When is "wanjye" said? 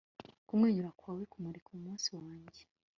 2.19-2.61